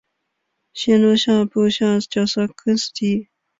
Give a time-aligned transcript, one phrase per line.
[0.73, 3.27] 谢禄命部下绞杀更始帝。